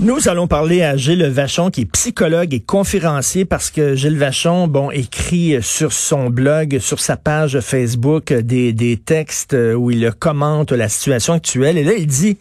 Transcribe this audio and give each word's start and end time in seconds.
Nous 0.00 0.28
allons 0.28 0.46
parler 0.46 0.82
à 0.82 0.96
Gilles 0.96 1.24
Vachon, 1.24 1.70
qui 1.70 1.80
est 1.80 1.84
psychologue 1.84 2.54
et 2.54 2.60
conférencier, 2.60 3.44
parce 3.44 3.68
que 3.68 3.96
Gilles 3.96 4.16
Vachon, 4.16 4.68
bon, 4.68 4.92
écrit 4.92 5.56
sur 5.60 5.92
son 5.92 6.30
blog, 6.30 6.78
sur 6.78 7.00
sa 7.00 7.16
page 7.16 7.58
Facebook, 7.58 8.32
des, 8.32 8.72
des 8.72 8.96
textes 8.96 9.56
où 9.76 9.90
il 9.90 10.12
commente 10.16 10.70
la 10.70 10.88
situation 10.88 11.32
actuelle. 11.32 11.76
Et 11.78 11.82
là, 11.82 11.94
il 11.98 12.06
dit, 12.06 12.38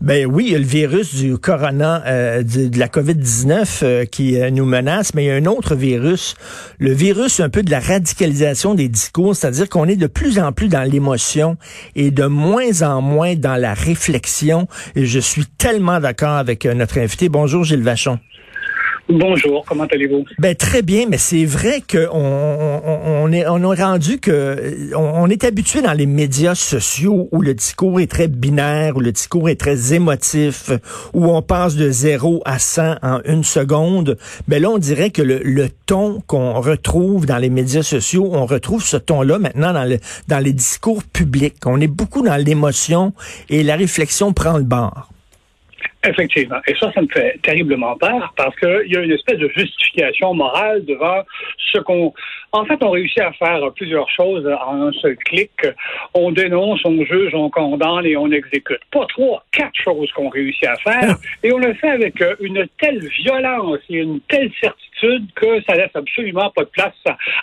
ben 0.00 0.24
oui, 0.24 0.44
il 0.46 0.52
y 0.52 0.54
a 0.54 0.60
le 0.60 0.64
virus 0.64 1.16
du 1.16 1.36
corona, 1.36 2.00
euh, 2.06 2.44
de, 2.44 2.78
la 2.78 2.86
COVID-19 2.86 3.80
euh, 3.82 4.04
qui 4.04 4.40
euh, 4.40 4.50
nous 4.50 4.64
menace, 4.64 5.12
mais 5.12 5.24
il 5.24 5.26
y 5.26 5.30
a 5.32 5.34
un 5.34 5.46
autre 5.46 5.74
virus, 5.74 6.36
le 6.78 6.92
virus 6.92 7.40
un 7.40 7.48
peu 7.48 7.64
de 7.64 7.72
la 7.72 7.80
radicalisation 7.80 8.74
des 8.76 8.88
discours, 8.88 9.34
c'est-à-dire 9.34 9.68
qu'on 9.68 9.88
est 9.88 9.96
de 9.96 10.06
plus 10.06 10.38
en 10.38 10.52
plus 10.52 10.68
dans 10.68 10.88
l'émotion 10.88 11.56
et 11.96 12.12
de 12.12 12.26
moins 12.26 12.82
en 12.82 13.02
moins 13.02 13.34
dans 13.34 13.56
la 13.56 13.74
réflexion. 13.74 14.68
Et 14.94 15.06
je 15.06 15.18
suis 15.18 15.46
tellement 15.58 15.98
d'accord 15.98 16.36
avec 16.36 16.66
notre 16.66 16.99
Bonjour 17.28 17.64
Gilles 17.64 17.82
Vachon. 17.82 18.18
Bonjour, 19.12 19.64
comment 19.66 19.86
allez-vous? 19.90 20.24
Ben 20.38 20.54
très 20.54 20.82
bien, 20.82 21.06
mais 21.08 21.18
c'est 21.18 21.44
vrai 21.44 21.82
qu'on 21.90 22.08
on, 22.12 23.32
est 23.32 23.44
on 23.48 23.70
a 23.70 23.74
rendu 23.74 24.20
que 24.20 24.94
on, 24.94 25.28
est 25.28 25.42
habitué 25.42 25.82
dans 25.82 25.94
les 25.94 26.06
médias 26.06 26.54
sociaux 26.54 27.28
où 27.32 27.42
le 27.42 27.54
discours 27.54 28.00
est 28.00 28.06
très 28.06 28.28
binaire, 28.28 28.96
où 28.96 29.00
le 29.00 29.10
discours 29.10 29.48
est 29.48 29.58
très 29.58 29.94
émotif, 29.94 30.70
où 31.12 31.26
on 31.26 31.42
passe 31.42 31.74
de 31.74 31.90
0 31.90 32.42
à 32.44 32.60
100 32.60 32.96
en 33.02 33.20
une 33.24 33.42
seconde. 33.42 34.16
Ben 34.46 34.62
là, 34.62 34.70
on 34.70 34.78
dirait 34.78 35.10
que 35.10 35.22
le, 35.22 35.40
le 35.42 35.68
ton 35.86 36.22
qu'on 36.28 36.60
retrouve 36.60 37.26
dans 37.26 37.38
les 37.38 37.50
médias 37.50 37.82
sociaux, 37.82 38.30
on 38.32 38.46
retrouve 38.46 38.84
ce 38.84 38.96
ton-là 38.96 39.40
maintenant 39.40 39.72
dans 39.72 39.84
le 39.84 39.98
dans 40.28 40.38
les 40.38 40.52
discours 40.52 41.02
publics. 41.02 41.56
On 41.66 41.80
est 41.80 41.88
beaucoup 41.88 42.22
dans 42.22 42.36
l'émotion 42.36 43.12
et 43.48 43.64
la 43.64 43.74
réflexion 43.74 44.32
prend 44.32 44.56
le 44.56 44.64
bord. 44.64 45.10
Effectivement. 46.06 46.60
Et 46.66 46.74
ça, 46.76 46.90
ça 46.92 47.02
me 47.02 47.08
fait 47.08 47.38
terriblement 47.42 47.96
peur 47.96 48.32
parce 48.36 48.56
qu'il 48.56 48.86
y 48.86 48.96
a 48.96 49.00
une 49.00 49.12
espèce 49.12 49.38
de 49.38 49.48
justification 49.54 50.34
morale 50.34 50.84
devant 50.86 51.22
ce 51.72 51.78
qu'on... 51.78 52.14
En 52.52 52.64
fait, 52.64 52.82
on 52.82 52.90
réussit 52.90 53.20
à 53.20 53.32
faire 53.32 53.60
plusieurs 53.76 54.08
choses 54.10 54.46
en 54.46 54.88
un 54.88 54.92
seul 54.92 55.16
clic. 55.16 55.50
On 56.14 56.32
dénonce, 56.32 56.80
on 56.84 57.04
juge, 57.04 57.34
on 57.34 57.50
condamne 57.50 58.06
et 58.06 58.16
on 58.16 58.30
exécute. 58.30 58.80
Pas 58.90 59.06
trois, 59.06 59.44
quatre 59.52 59.76
choses 59.84 60.10
qu'on 60.12 60.30
réussit 60.30 60.66
à 60.66 60.76
faire. 60.76 61.16
Et 61.42 61.52
on 61.52 61.58
le 61.58 61.74
fait 61.74 61.90
avec 61.90 62.14
une 62.40 62.66
telle 62.80 63.06
violence 63.22 63.78
et 63.90 63.98
une 63.98 64.20
telle 64.22 64.50
certitude 64.60 64.89
que 65.34 65.62
ça 65.66 65.74
laisse 65.74 65.94
absolument 65.94 66.50
pas 66.54 66.62
de 66.62 66.70
place 66.70 66.94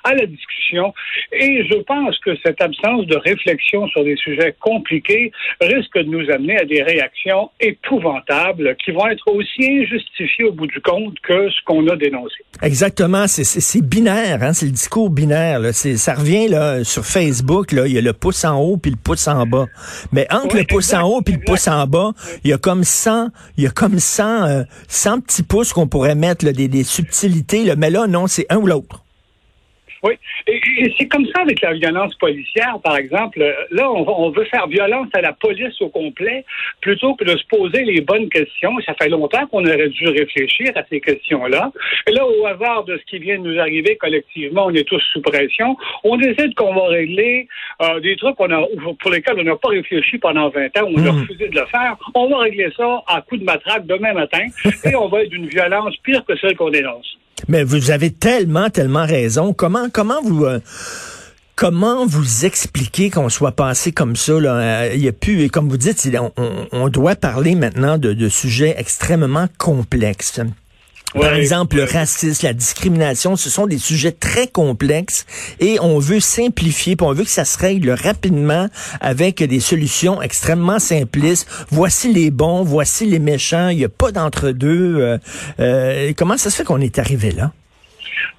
à 0.03 0.13
la 0.13 0.25
discussion. 0.25 0.94
Et 1.31 1.66
je 1.66 1.77
pense 1.83 2.17
que 2.19 2.31
cette 2.45 2.61
absence 2.61 3.05
de 3.08 3.17
réflexion 3.17 3.87
sur 3.87 4.04
des 4.04 4.15
sujets 4.17 4.55
compliqués 4.59 5.32
risque 5.61 5.98
de 5.98 6.04
nous 6.04 6.30
amener 6.32 6.58
à 6.58 6.65
des 6.65 6.82
réactions 6.83 7.49
épouvantables 7.59 8.76
qui 8.83 8.92
vont 8.92 9.08
être 9.08 9.27
aussi 9.27 9.82
injustifiées 9.82 10.45
au 10.45 10.52
bout 10.52 10.67
du 10.67 10.80
compte 10.82 11.20
que 11.21 11.49
ce 11.49 11.64
qu'on 11.65 11.87
a 11.87 11.95
dénoncé. 11.95 12.36
Exactement, 12.61 13.26
c'est 13.27 13.82
binaire, 13.82 14.42
hein? 14.42 14.53
c'est 14.53 14.65
le 14.65 14.71
discours 14.71 15.09
binaire. 15.09 15.59
Là. 15.59 15.73
Ça 15.73 16.14
revient 16.14 16.48
là, 16.48 16.83
sur 16.83 17.05
Facebook, 17.05 17.71
là, 17.71 17.87
il 17.87 17.93
y 17.93 17.98
a 17.98 18.02
le 18.02 18.14
pouce 18.14 18.45
en 18.45 18.59
haut 18.59 18.77
puis 18.77 18.92
le 18.92 18.98
pouce 18.98 19.27
en 19.27 19.45
bas. 19.45 19.65
Mais 20.11 20.27
entre 20.32 20.58
le 20.58 20.64
pouce 20.64 20.93
en 20.93 21.03
haut 21.03 21.21
puis 21.21 21.36
le 21.36 21.39
pouce 21.39 21.67
en 21.67 21.86
bas, 21.87 22.11
il 22.43 22.52
y 22.52 22.53
a 22.53 22.58
comme 22.58 22.83
100, 22.83 23.30
il 23.58 23.64
y 23.64 23.67
a 23.67 23.70
comme 23.70 23.99
100, 23.99 24.65
100 24.87 25.11
euh, 25.11 25.21
petits 25.21 25.43
pouces 25.43 25.73
qu'on 25.73 25.87
pourrait 25.87 26.15
mettre, 26.15 26.45
là, 26.45 26.53
des, 26.53 26.67
des 26.67 26.83
subtilités 26.83 27.46
mais 27.77 27.89
là, 27.89 28.08
non, 28.08 28.27
c'est 28.27 28.45
un 28.49 28.58
ou 28.58 28.67
l'autre. 28.67 29.03
Oui, 30.03 30.13
et, 30.47 30.93
c'est 30.97 31.08
comme 31.08 31.25
ça 31.27 31.41
avec 31.41 31.61
la 31.61 31.73
violence 31.73 32.13
policière, 32.15 32.80
par 32.83 32.97
exemple. 32.97 33.39
Là, 33.71 33.91
on, 33.91 34.30
veut 34.30 34.45
faire 34.45 34.67
violence 34.67 35.08
à 35.13 35.21
la 35.21 35.33
police 35.33 35.81
au 35.81 35.89
complet 35.89 36.45
plutôt 36.81 37.15
que 37.15 37.23
de 37.23 37.35
se 37.35 37.43
poser 37.49 37.83
les 37.83 38.02
bonnes 38.02 38.30
questions. 38.30 38.71
Ça 38.85 38.93
fait 38.93 39.09
longtemps 39.09 39.45
qu'on 39.47 39.65
aurait 39.65 39.89
dû 39.89 40.08
réfléchir 40.08 40.71
à 40.75 40.83
ces 40.89 41.02
questions-là. 41.02 41.71
Et 42.08 42.11
là, 42.11 42.25
au 42.25 42.45
hasard 42.45 42.83
de 42.83 42.97
ce 42.97 43.03
qui 43.09 43.19
vient 43.19 43.39
de 43.39 43.47
nous 43.47 43.59
arriver 43.59 43.95
collectivement, 43.97 44.65
on 44.67 44.73
est 44.73 44.87
tous 44.87 45.02
sous 45.14 45.21
pression. 45.21 45.75
On 46.03 46.17
décide 46.17 46.53
qu'on 46.55 46.73
va 46.73 46.87
régler 46.87 47.47
euh, 47.81 47.99
des 47.99 48.15
trucs 48.17 48.39
on 48.39 48.52
a, 48.52 48.65
pour 48.99 49.11
lesquels 49.11 49.39
on 49.39 49.43
n'a 49.43 49.55
pas 49.55 49.69
réfléchi 49.69 50.17
pendant 50.19 50.49
20 50.49 50.77
ans, 50.77 50.89
on 50.95 51.05
a 51.05 51.11
hmm. 51.11 51.21
refusé 51.21 51.47
de 51.49 51.59
le 51.59 51.65
faire. 51.67 51.97
On 52.14 52.29
va 52.29 52.39
régler 52.39 52.69
ça 52.77 53.03
à 53.08 53.21
coup 53.21 53.37
de 53.37 53.43
matraque 53.43 53.85
demain 53.87 54.14
matin 54.14 54.45
et 54.85 54.95
on 54.95 55.08
va 55.08 55.23
être 55.23 55.29
d'une 55.29 55.47
violence 55.47 55.95
pire 55.97 56.23
que 56.25 56.37
celle 56.37 56.55
qu'on 56.55 56.69
dénonce. 56.69 57.17
Mais 57.48 57.64
vous 57.64 57.92
avez 57.92 58.11
tellement, 58.11 58.70
tellement 58.70 59.05
raison. 59.05 59.53
Comment, 59.53 59.89
comment 59.92 60.21
vous... 60.23 60.45
Euh, 60.45 60.59
comment 61.55 62.05
vous 62.05 62.45
expliquez 62.45 63.09
qu'on 63.09 63.30
soit 63.30 63.52
passé 63.52 63.92
comme 63.92 64.15
ça? 64.15 64.39
Là? 64.39 64.55
Euh, 64.55 64.92
il 64.93 65.02
y 65.02 65.08
a 65.08 65.11
plus, 65.11 65.49
comme 65.49 65.70
vous 65.70 65.77
dites, 65.77 66.08
on, 66.71 66.89
doit 66.89 67.15
parler 67.15 67.55
maintenant 67.55 67.97
de, 67.97 68.14
de 68.14 68.30
sujets 68.30 68.76
extrêmement 68.77 69.47
complexes. 69.58 70.39
Par 71.14 71.34
exemple, 71.34 71.78
le 71.78 71.84
racisme, 71.84 72.45
la 72.45 72.54
discrimination, 72.54 73.36
ce 73.36 73.50
sont 73.50 73.66
des 73.66 73.78
sujets 73.78 74.12
très 74.12 74.48
complexes 74.48 75.26
et 75.60 75.78
on 75.82 76.00
veut 76.00 76.20
simplifier, 76.20 76.95
puis 76.95 77.06
on 77.08 77.14
veut 77.14 77.23
que 77.23 77.30
ça 77.30 77.45
se 77.45 77.58
règle 77.58 77.92
rapidement 77.92 78.68
avec 79.00 79.42
des 79.42 79.60
solutions 79.60 80.22
extrêmement 80.22 80.80
simplistes. 80.80 81.48
Voici 81.70 82.14
les 82.14 82.30
bons, 82.30 82.64
voici 82.64 83.06
les 83.06 83.20
méchants, 83.20 83.70
il 83.70 83.78
n'y 83.78 83.86
a 83.86 83.90
pas 83.90 84.12
d'entre-deux. 84.12 84.98
Euh, 84.98 85.18
euh, 85.60 86.12
comment 86.16 86.38
ça 86.38 86.50
se 86.50 86.58
fait 86.58 86.64
qu'on 86.64 86.82
est 86.82 87.00
arrivé 87.00 87.32
là? 87.32 87.52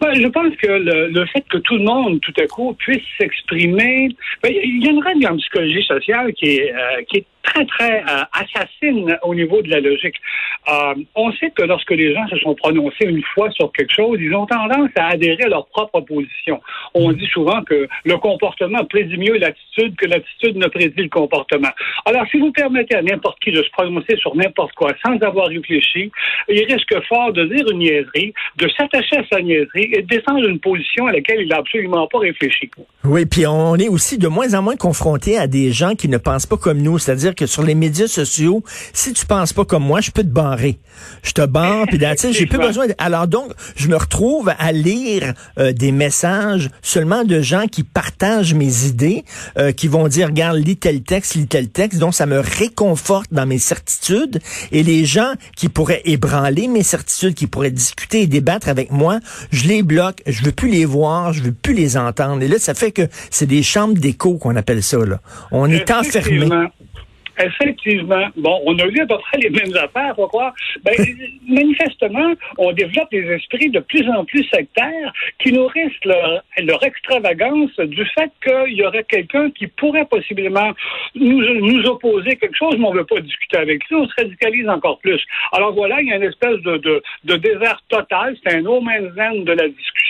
Ben, 0.00 0.14
je 0.14 0.28
pense 0.28 0.54
que 0.56 0.68
le, 0.68 1.26
fait 1.26 1.44
que 1.50 1.58
tout 1.58 1.76
le 1.76 1.84
monde, 1.84 2.20
tout 2.20 2.34
à 2.40 2.46
coup, 2.46 2.74
puisse 2.78 3.02
s'exprimer, 3.18 4.08
ben, 4.42 4.52
il 4.52 4.84
y 4.84 4.88
a 4.88 4.92
une 4.92 5.02
règle 5.02 5.26
en 5.26 5.36
psychologie 5.36 5.82
sociale 5.84 6.32
qui 6.34 6.56
est, 6.56 6.72
euh, 6.72 7.02
qui 7.08 7.18
est 7.18 7.26
très, 7.48 7.64
très 7.66 8.00
euh, 8.00 8.22
assassine 8.32 9.16
au 9.22 9.34
niveau 9.34 9.62
de 9.62 9.70
la 9.70 9.80
logique. 9.80 10.16
Euh, 10.68 10.94
on 11.14 11.32
sait 11.32 11.50
que 11.50 11.62
lorsque 11.62 11.90
les 11.90 12.12
gens 12.14 12.26
se 12.28 12.36
sont 12.38 12.54
prononcés 12.54 13.04
une 13.04 13.22
fois 13.34 13.50
sur 13.52 13.72
quelque 13.72 13.94
chose, 13.94 14.18
ils 14.20 14.34
ont 14.34 14.46
tendance 14.46 14.90
à 14.96 15.08
adhérer 15.08 15.44
à 15.44 15.48
leur 15.48 15.66
propre 15.66 16.00
position. 16.00 16.60
On 16.94 17.12
dit 17.12 17.28
souvent 17.32 17.62
que 17.62 17.88
le 18.04 18.16
comportement 18.18 18.84
prédit 18.84 19.16
mieux 19.16 19.38
l'attitude 19.38 19.96
que 19.96 20.06
l'attitude 20.06 20.56
ne 20.56 20.66
prédit 20.66 21.02
le 21.02 21.08
comportement. 21.08 21.70
Alors, 22.04 22.24
si 22.30 22.38
vous 22.38 22.52
permettez 22.52 22.96
à 22.96 23.02
n'importe 23.02 23.38
qui 23.40 23.52
de 23.52 23.62
se 23.62 23.70
prononcer 23.70 24.16
sur 24.16 24.34
n'importe 24.36 24.72
quoi 24.74 24.92
sans 25.04 25.16
avoir 25.18 25.48
réfléchi, 25.48 26.10
il 26.48 26.64
risque 26.64 26.94
fort 27.08 27.32
de 27.32 27.44
dire 27.44 27.70
une 27.70 27.78
niaiserie, 27.78 28.34
de 28.56 28.68
s'attacher 28.76 29.18
à 29.18 29.24
sa 29.30 29.40
niaiserie 29.40 29.90
et 29.92 30.02
de 30.02 30.06
descendre 30.06 30.46
une 30.46 30.58
position 30.58 31.06
à 31.06 31.12
laquelle 31.12 31.40
il 31.40 31.48
n'a 31.48 31.56
absolument 31.56 32.06
pas 32.06 32.18
réfléchi. 32.18 32.70
Oui, 33.04 33.24
puis 33.26 33.46
on 33.46 33.76
est 33.76 33.88
aussi 33.88 34.18
de 34.18 34.28
moins 34.28 34.54
en 34.54 34.62
moins 34.62 34.76
confronté 34.76 35.38
à 35.38 35.46
des 35.46 35.72
gens 35.72 35.94
qui 35.94 36.08
ne 36.08 36.18
pensent 36.18 36.46
pas 36.46 36.56
comme 36.56 36.82
nous, 36.82 36.98
c'est-à-dire 36.98 37.34
que 37.38 37.46
sur 37.46 37.62
les 37.62 37.74
médias 37.74 38.08
sociaux, 38.08 38.62
si 38.92 39.12
tu 39.12 39.24
penses 39.24 39.52
pas 39.52 39.64
comme 39.64 39.84
moi, 39.84 40.00
je 40.00 40.10
peux 40.10 40.22
te 40.22 40.28
barrer. 40.28 40.78
Je 41.22 41.32
te 41.32 41.46
barre, 41.46 41.86
puis 41.86 41.98
j'ai 42.32 42.46
plus 42.46 42.58
besoin. 42.58 42.88
De... 42.88 42.94
Alors 42.98 43.28
donc, 43.28 43.52
je 43.76 43.88
me 43.88 43.96
retrouve 43.96 44.52
à 44.58 44.72
lire 44.72 45.34
euh, 45.58 45.72
des 45.72 45.92
messages 45.92 46.70
seulement 46.82 47.24
de 47.24 47.40
gens 47.40 47.66
qui 47.66 47.84
partagent 47.84 48.54
mes 48.54 48.86
idées, 48.86 49.24
euh, 49.56 49.72
qui 49.72 49.88
vont 49.88 50.08
dire, 50.08 50.28
regarde, 50.28 50.58
lis 50.58 50.76
tel 50.76 51.02
texte, 51.02 51.34
lis 51.34 51.46
tel 51.46 51.68
texte. 51.68 51.98
Donc, 51.98 52.14
ça 52.14 52.26
me 52.26 52.40
réconforte 52.40 53.32
dans 53.32 53.46
mes 53.46 53.58
certitudes. 53.58 54.40
Et 54.72 54.82
les 54.82 55.04
gens 55.04 55.32
qui 55.56 55.68
pourraient 55.68 56.02
ébranler 56.04 56.66
mes 56.66 56.82
certitudes, 56.82 57.34
qui 57.34 57.46
pourraient 57.46 57.70
discuter 57.70 58.22
et 58.22 58.26
débattre 58.26 58.68
avec 58.68 58.90
moi, 58.90 59.20
je 59.52 59.68
les 59.68 59.82
bloque. 59.82 60.22
Je 60.26 60.42
veux 60.42 60.52
plus 60.52 60.68
les 60.68 60.84
voir, 60.84 61.32
je 61.32 61.42
veux 61.42 61.52
plus 61.52 61.74
les 61.74 61.96
entendre. 61.96 62.42
Et 62.42 62.48
là, 62.48 62.58
ça 62.58 62.74
fait 62.74 62.90
que 62.90 63.02
c'est 63.30 63.46
des 63.46 63.62
chambres 63.62 63.98
d'écho 63.98 64.38
qu'on 64.38 64.56
appelle 64.56 64.82
ça. 64.82 64.98
Là. 64.98 65.20
On 65.52 65.70
est 65.70 65.90
enfermé. 65.90 66.48
Effectivement, 67.40 68.26
bon, 68.36 68.60
on 68.64 68.78
a 68.78 68.86
lu 68.86 69.00
à 69.00 69.06
peu 69.06 69.18
près 69.18 69.38
les 69.38 69.50
mêmes 69.50 69.76
affaires, 69.76 70.14
croire. 70.14 70.54
Ben, 70.82 70.94
manifestement, 71.48 72.34
on 72.58 72.72
développe 72.72 73.10
des 73.10 73.24
esprits 73.30 73.70
de 73.70 73.80
plus 73.80 74.08
en 74.10 74.24
plus 74.24 74.44
sectaires 74.44 75.12
qui 75.38 75.52
nourrissent 75.52 76.04
leur, 76.04 76.42
extravagance 76.82 77.74
du 77.76 78.04
fait 78.06 78.30
qu'il 78.42 78.74
y 78.74 78.84
aurait 78.84 79.04
quelqu'un 79.04 79.50
qui 79.50 79.66
pourrait 79.66 80.06
possiblement 80.06 80.72
nous, 81.14 81.40
nous 81.60 81.84
opposer 81.86 82.36
quelque 82.36 82.56
chose, 82.56 82.76
mais 82.78 82.86
on 82.86 82.92
ne 82.92 82.98
veut 82.98 83.04
pas 83.04 83.20
discuter 83.20 83.58
avec 83.58 83.84
lui, 83.88 83.96
on 83.96 84.06
se 84.06 84.14
radicalise 84.16 84.68
encore 84.68 84.98
plus. 85.00 85.20
Alors 85.52 85.72
voilà, 85.72 86.00
il 86.00 86.08
y 86.08 86.12
a 86.12 86.16
une 86.16 86.22
espèce 86.22 86.60
de, 86.62 87.02
de, 87.24 87.36
désert 87.36 87.82
total, 87.88 88.36
c'est 88.42 88.54
un 88.54 88.62
no 88.62 88.80
man's 88.80 89.12
de 89.14 89.52
la 89.52 89.68
discussion, 89.68 90.07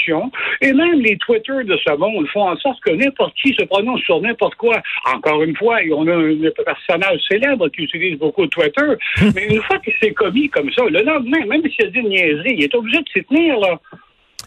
et 0.61 0.73
même 0.73 1.01
les 1.01 1.17
Twitter 1.19 1.65
de 1.65 1.77
ce 1.77 1.97
monde 1.97 2.27
font 2.29 2.49
en 2.49 2.57
sorte 2.57 2.81
que 2.81 2.91
n'importe 2.91 3.35
qui 3.43 3.55
se 3.55 3.65
prononce 3.65 4.01
sur 4.03 4.21
n'importe 4.21 4.55
quoi. 4.57 4.81
Encore 5.15 5.43
une 5.43 5.57
fois, 5.57 5.79
on 5.95 6.07
a 6.07 6.15
un 6.15 6.65
personnage 6.65 7.21
célèbre 7.29 7.69
qui 7.69 7.83
utilise 7.83 8.19
beaucoup 8.19 8.47
Twitter, 8.47 8.95
mais 9.35 9.47
une 9.47 9.63
fois 9.63 9.79
qu'il 9.79 9.95
s'est 10.01 10.13
commis 10.13 10.49
comme 10.49 10.71
ça, 10.73 10.85
le 10.85 11.03
lendemain, 11.03 11.45
même 11.47 11.63
s'il 11.63 11.87
a 11.87 11.91
dit 11.91 11.99
une 11.99 12.09
niaiserie, 12.09 12.55
il 12.59 12.65
est 12.65 12.75
obligé 12.75 12.99
de 12.99 13.09
s'y 13.09 13.25
tenir, 13.25 13.59
là. 13.61 13.79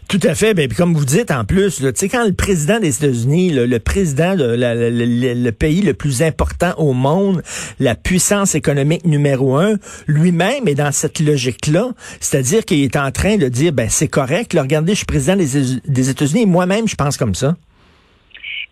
Tout 0.08 0.20
à 0.24 0.34
fait. 0.34 0.52
Ben, 0.52 0.70
comme 0.70 0.94
vous 0.94 1.06
dites 1.06 1.30
en 1.30 1.44
plus, 1.44 1.78
tu 1.78 1.86
sais, 1.94 2.08
quand 2.08 2.26
le 2.26 2.34
président 2.34 2.78
des 2.78 2.96
États-Unis, 2.96 3.50
le, 3.50 3.78
président 3.78 4.36
de 4.36 4.44
le, 4.44 5.50
pays 5.52 5.80
le 5.80 5.94
plus 5.94 6.22
important 6.22 6.74
au 6.76 6.92
monde, 6.92 7.42
la 7.80 7.94
puissance 7.94 8.54
économique 8.54 9.06
numéro 9.06 9.56
un, 9.56 9.76
lui-même 10.06 10.68
est 10.68 10.74
dans 10.74 10.92
cette 10.92 11.18
logique-là. 11.18 11.92
C'est-à-dire 12.20 12.64
qu'il 12.66 12.82
est 12.82 12.96
en 12.96 13.10
train 13.10 13.38
de 13.38 13.48
dire, 13.48 13.72
ben 13.72 13.88
c'est 13.88 14.08
correct. 14.08 14.52
Là, 14.52 14.62
regardez, 14.62 14.92
je 14.92 14.98
suis 14.98 15.06
président 15.06 15.36
des, 15.36 16.10
États-Unis 16.10 16.44
moi-même, 16.44 16.86
je 16.86 16.94
pense 16.94 17.16
comme 17.16 17.34
ça. 17.34 17.56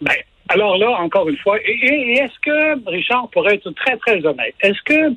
Ben, 0.03 0.13
alors 0.51 0.77
là, 0.79 0.91
encore 1.01 1.29
une 1.29 1.37
fois, 1.39 1.59
et, 1.65 2.13
est-ce 2.15 2.39
que, 2.43 2.91
Richard, 2.91 3.29
pourrait 3.31 3.55
être 3.55 3.71
très, 3.71 3.97
très 3.99 4.25
honnête, 4.27 4.55
est-ce 4.61 4.83
que, 4.85 5.11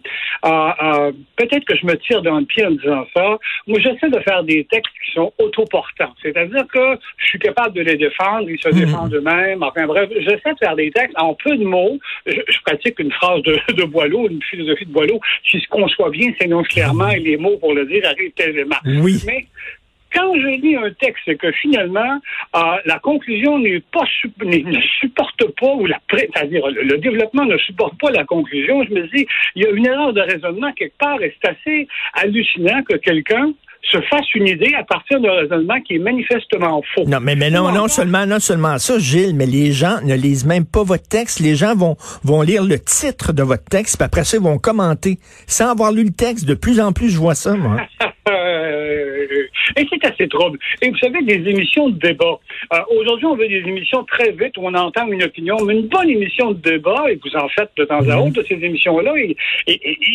euh, 0.45 0.71
euh, 0.83 1.11
peut-être 1.35 1.65
que 1.65 1.75
je 1.75 1.85
me 1.87 1.95
tire 1.97 2.21
dans 2.21 2.39
le 2.39 2.45
pied 2.45 2.65
en 2.65 2.71
disant 2.71 3.05
ça, 3.15 3.37
moi 3.67 3.79
j'essaie 3.79 4.09
de 4.09 4.19
faire 4.19 4.43
des 4.43 4.63
textes 4.65 4.93
qui 5.03 5.11
sont 5.13 5.33
autoportants, 5.39 6.13
c'est-à-dire 6.21 6.65
que 6.71 6.99
je 7.17 7.25
suis 7.25 7.39
capable 7.39 7.73
de 7.73 7.81
les 7.81 7.97
défendre, 7.97 8.47
ils 8.47 8.61
se 8.61 8.69
hmm. 8.69 8.79
défendent 8.79 9.13
eux-mêmes, 9.15 9.63
enfin 9.63 9.87
bref, 9.87 10.07
j'essaie 10.19 10.53
de 10.53 10.59
faire 10.59 10.75
des 10.75 10.91
textes 10.91 11.17
en 11.17 11.33
peu 11.33 11.57
de 11.57 11.63
mots, 11.63 11.97
je, 12.27 12.39
pratique 12.63 12.99
une 12.99 13.11
phrase 13.11 13.41
de, 13.41 13.57
de 13.73 13.83
Boileau, 13.85 14.29
une 14.29 14.41
philosophie 14.43 14.85
de 14.85 14.91
Boileau, 14.93 15.19
qui 15.49 15.59
se 15.59 15.67
conçoit 15.67 16.11
bien, 16.11 16.31
s'énonce 16.39 16.67
clairement, 16.67 17.09
et 17.09 17.19
les 17.19 17.37
mots 17.37 17.57
pour 17.57 17.73
le 17.73 17.85
dire 17.85 18.03
arrivent 18.05 18.31
tellement. 18.33 18.77
Oui. 18.85 19.19
Mais 19.25 19.47
quand 20.13 20.33
je 20.35 20.47
lis 20.61 20.75
un 20.75 20.91
texte 20.99 21.27
et 21.27 21.35
que 21.35 21.51
finalement 21.51 22.19
euh, 22.55 22.59
la 22.85 22.99
conclusion 22.99 23.59
n'est 23.59 23.81
pas 23.91 24.03
ne 24.43 24.81
supporte 24.99 25.43
pas 25.59 25.73
ou 25.73 25.85
la 25.85 25.99
c'est-à-dire 26.11 26.67
le, 26.67 26.97
développement 26.97 27.45
ne 27.45 27.57
supporte 27.57 27.99
pas 27.99 28.11
la 28.11 28.23
conclusion, 28.23 28.83
je 28.83 28.93
me 28.93 29.07
dis 29.07 29.27
il 29.55 29.63
y 29.63 29.65
a 29.65 29.69
une 29.71 29.85
erreur 29.85 30.13
de 30.13 30.21
raisonnement 30.21 30.71
quelque 30.73 30.97
part 30.97 31.21
et 31.21 31.35
c'est 31.41 31.49
assez 31.49 31.87
hallucinant 32.13 32.83
que 32.83 32.95
quelqu'un 32.97 33.53
se 33.91 34.01
fasse 34.01 34.33
une 34.33 34.47
idée 34.47 34.73
à 34.75 34.83
partir 34.83 35.19
d'un 35.19 35.31
raisonnement 35.31 35.79
qui 35.81 35.95
est 35.95 35.99
manifestement 35.99 36.81
faux. 36.95 37.03
Non, 37.05 37.19
mais, 37.21 37.35
mais 37.35 37.49
non, 37.49 37.71
non 37.71 37.87
seulement, 37.87 38.25
non 38.25 38.39
seulement 38.39 38.77
ça, 38.77 38.97
Gilles, 38.97 39.35
mais 39.35 39.45
les 39.45 39.71
gens 39.71 40.01
ne 40.03 40.15
lisent 40.15 40.45
même 40.45 40.65
pas 40.65 40.83
votre 40.83 41.07
texte. 41.07 41.39
Les 41.41 41.55
gens 41.55 41.75
vont, 41.75 41.97
vont 42.23 42.41
lire 42.41 42.63
le 42.63 42.79
titre 42.79 43.33
de 43.33 43.43
votre 43.43 43.65
texte, 43.65 43.97
puis 43.97 44.05
après 44.05 44.23
ça, 44.23 44.37
ils 44.37 44.43
vont 44.43 44.57
commenter 44.57 45.19
sans 45.47 45.69
avoir 45.69 45.91
lu 45.91 46.05
le 46.05 46.13
texte. 46.13 46.45
De 46.45 46.55
plus 46.55 46.79
en 46.79 46.93
plus, 46.93 47.09
je 47.09 47.17
vois 47.17 47.35
ça, 47.35 47.55
moi. 47.55 47.77
Et 48.29 49.85
c'est 49.89 50.05
assez 50.05 50.27
trouble. 50.27 50.57
Et 50.81 50.89
vous 50.89 50.97
savez, 50.97 51.21
des 51.23 51.49
émissions 51.49 51.89
de 51.89 51.99
débat. 51.99 52.39
Euh, 52.73 52.79
aujourd'hui, 52.97 53.25
on 53.25 53.35
veut 53.35 53.47
des 53.47 53.59
émissions 53.59 54.03
très 54.05 54.31
vite 54.31 54.57
où 54.57 54.61
on 54.63 54.73
entend 54.73 55.07
une 55.07 55.23
opinion, 55.23 55.57
mais 55.65 55.73
une 55.73 55.87
bonne 55.87 56.09
émission 56.09 56.51
de 56.51 56.59
débat, 56.59 57.05
et 57.09 57.19
vous 57.23 57.35
en 57.35 57.49
faites 57.49 57.71
de 57.77 57.85
temps 57.85 57.99
à 57.99 58.15
mhm. 58.15 58.27
autre 58.27 58.41
de 58.41 58.43
ces 58.43 58.55
émissions-là, 58.55 59.13
et, 59.17 59.35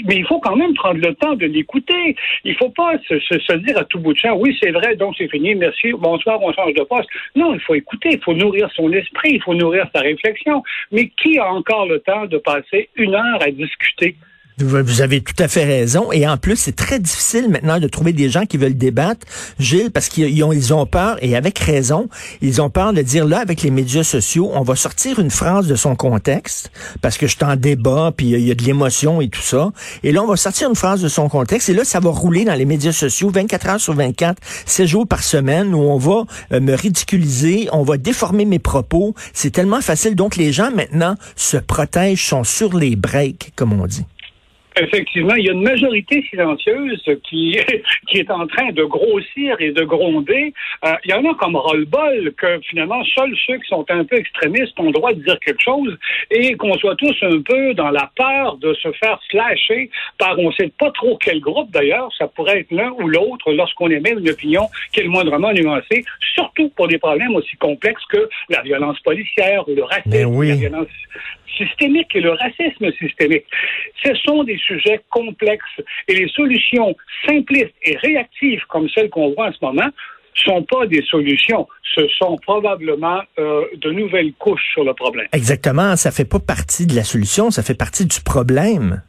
mais 0.06 0.16
il 0.16 0.26
faut 0.26 0.40
quand 0.40 0.56
même 0.56 0.74
prendre 0.74 1.00
le 1.00 1.14
temps 1.14 1.34
de 1.34 1.46
l'écouter. 1.46 2.16
Il 2.44 2.54
faut 2.56 2.70
pas 2.70 2.92
se, 3.08 3.18
se, 3.18 3.52
dire 3.58 3.76
à 3.76 3.84
tout 3.84 3.98
bout 3.98 4.12
de 4.12 4.18
champ, 4.18 4.36
oui, 4.36 4.56
c'est 4.62 4.70
vrai, 4.70 4.96
donc 4.96 5.14
c'est 5.18 5.28
fini, 5.28 5.54
merci, 5.54 5.92
bonsoir, 5.92 6.42
on 6.42 6.52
change 6.52 6.74
de 6.74 6.82
poste. 6.84 7.08
Non, 7.36 7.54
il 7.54 7.60
faut 7.60 7.74
écouter, 7.74 8.10
il 8.12 8.20
faut 8.20 8.34
nourrir 8.34 8.70
son 8.74 8.90
esprit, 8.92 9.32
il 9.34 9.42
faut 9.42 9.54
nourrir 9.54 9.86
sa 9.94 10.00
réflexion. 10.00 10.62
Mais 10.92 11.08
qui 11.08 11.38
a 11.38 11.52
encore 11.52 11.86
le 11.86 12.00
temps 12.00 12.26
de 12.26 12.38
passer 12.38 12.88
une 12.96 13.14
heure 13.14 13.42
à 13.42 13.50
discuter? 13.50 14.16
Vous 14.60 15.02
avez 15.02 15.20
tout 15.20 15.40
à 15.40 15.46
fait 15.46 15.64
raison. 15.64 16.10
Et 16.10 16.26
en 16.26 16.36
plus, 16.36 16.56
c'est 16.56 16.74
très 16.74 16.98
difficile 16.98 17.48
maintenant 17.48 17.78
de 17.78 17.86
trouver 17.86 18.12
des 18.12 18.28
gens 18.28 18.44
qui 18.44 18.56
veulent 18.56 18.76
débattre, 18.76 19.24
Gilles, 19.60 19.92
parce 19.92 20.08
qu'ils 20.08 20.74
ont, 20.74 20.86
peur, 20.86 21.16
et 21.22 21.36
avec 21.36 21.58
raison, 21.60 22.08
ils 22.40 22.60
ont 22.60 22.68
peur 22.68 22.92
de 22.92 23.00
dire 23.02 23.24
là, 23.24 23.38
avec 23.38 23.62
les 23.62 23.70
médias 23.70 24.02
sociaux, 24.02 24.50
on 24.54 24.62
va 24.62 24.74
sortir 24.74 25.20
une 25.20 25.30
phrase 25.30 25.68
de 25.68 25.76
son 25.76 25.94
contexte, 25.94 26.72
parce 27.02 27.18
que 27.18 27.28
je 27.28 27.36
suis 27.36 27.44
en 27.44 27.54
débat, 27.54 28.12
puis 28.16 28.30
il 28.30 28.40
y 28.40 28.50
a 28.50 28.54
de 28.54 28.64
l'émotion 28.64 29.20
et 29.20 29.28
tout 29.28 29.42
ça. 29.42 29.70
Et 30.02 30.10
là, 30.10 30.24
on 30.24 30.26
va 30.26 30.36
sortir 30.36 30.68
une 30.68 30.74
phrase 30.74 31.02
de 31.02 31.08
son 31.08 31.28
contexte, 31.28 31.68
et 31.68 31.74
là, 31.74 31.84
ça 31.84 32.00
va 32.00 32.10
rouler 32.10 32.44
dans 32.44 32.54
les 32.54 32.64
médias 32.64 32.92
sociaux 32.92 33.30
24 33.30 33.68
heures 33.68 33.80
sur 33.80 33.94
24, 33.94 34.38
7 34.66 34.86
jours 34.86 35.06
par 35.06 35.22
semaine, 35.22 35.72
où 35.72 35.78
on 35.78 35.98
va 35.98 36.24
euh, 36.52 36.60
me 36.60 36.74
ridiculiser, 36.74 37.68
on 37.72 37.84
va 37.84 37.96
déformer 37.96 38.44
mes 38.44 38.58
propos. 38.58 39.14
C'est 39.32 39.50
tellement 39.50 39.80
facile. 39.80 40.16
Donc, 40.16 40.34
les 40.34 40.52
gens 40.52 40.72
maintenant 40.72 41.14
se 41.36 41.56
protègent, 41.56 42.26
sont 42.26 42.42
sur 42.42 42.76
les 42.76 42.96
breaks, 42.96 43.52
comme 43.54 43.72
on 43.72 43.86
dit. 43.86 44.04
Effectivement, 44.80 45.34
il 45.34 45.46
y 45.46 45.48
a 45.48 45.52
une 45.52 45.62
majorité 45.62 46.24
silencieuse 46.30 47.02
qui, 47.24 47.58
qui 48.08 48.18
est 48.18 48.30
en 48.30 48.46
train 48.46 48.70
de 48.72 48.84
grossir 48.84 49.56
et 49.60 49.72
de 49.72 49.84
gronder. 49.84 50.52
Euh, 50.84 50.92
il 51.04 51.10
y 51.10 51.14
en 51.14 51.24
a 51.24 51.34
comme 51.34 51.56
roll-ball 51.56 52.32
que 52.36 52.60
finalement, 52.60 53.02
seuls 53.04 53.34
ceux 53.46 53.58
qui 53.58 53.68
sont 53.68 53.84
un 53.88 54.04
peu 54.04 54.16
extrémistes 54.16 54.78
ont 54.78 54.86
le 54.86 54.92
droit 54.92 55.12
de 55.12 55.22
dire 55.22 55.38
quelque 55.40 55.62
chose 55.62 55.96
et 56.30 56.54
qu'on 56.54 56.74
soit 56.74 56.96
tous 56.96 57.16
un 57.22 57.40
peu 57.42 57.74
dans 57.74 57.90
la 57.90 58.10
peur 58.16 58.56
de 58.58 58.74
se 58.74 58.90
faire 58.92 59.18
slasher 59.30 59.90
par 60.18 60.38
on 60.38 60.48
ne 60.48 60.52
sait 60.52 60.72
pas 60.78 60.90
trop 60.92 61.18
quel 61.20 61.40
groupe 61.40 61.70
d'ailleurs, 61.70 62.10
ça 62.16 62.28
pourrait 62.28 62.60
être 62.60 62.70
l'un 62.70 62.90
ou 62.92 63.08
l'autre 63.08 63.52
lorsqu'on 63.52 63.90
émet 63.90 64.12
une 64.12 64.28
opinion 64.28 64.68
qui 64.92 65.00
est 65.00 65.04
le 65.04 65.10
moindrement 65.10 65.52
nuancée, 65.52 66.04
surtout 66.34 66.68
pour 66.70 66.88
des 66.88 66.98
problèmes 66.98 67.34
aussi 67.34 67.56
complexes 67.56 68.04
que 68.08 68.28
la 68.48 68.62
violence 68.62 68.98
policière 69.00 69.68
ou 69.68 69.74
le 69.74 69.84
racisme, 69.84 70.10
la 70.10 70.54
violence 70.54 70.88
systémique 71.56 72.14
et 72.14 72.20
le 72.20 72.32
racisme 72.32 72.92
systémique. 72.92 73.44
Ce 74.04 74.14
sont 74.14 74.44
des 74.44 74.58
sujets 74.68 75.00
complexes. 75.10 75.80
Et 76.06 76.14
les 76.14 76.28
solutions 76.28 76.94
simplistes 77.26 77.74
et 77.82 77.96
réactives 77.96 78.60
comme 78.68 78.88
celles 78.90 79.10
qu'on 79.10 79.34
voit 79.34 79.48
en 79.48 79.52
ce 79.52 79.58
moment 79.62 79.90
sont 80.44 80.62
pas 80.62 80.86
des 80.86 81.02
solutions, 81.02 81.66
ce 81.96 82.06
sont 82.16 82.36
probablement 82.36 83.20
euh, 83.38 83.64
de 83.76 83.90
nouvelles 83.90 84.32
couches 84.34 84.62
sur 84.72 84.84
le 84.84 84.94
problème. 84.94 85.26
Exactement, 85.32 85.96
ça 85.96 86.12
fait 86.12 86.24
pas 86.24 86.38
partie 86.38 86.86
de 86.86 86.94
la 86.94 87.02
solution, 87.02 87.50
ça 87.50 87.64
fait 87.64 87.74
partie 87.74 88.06
du 88.06 88.20
problème 88.20 89.02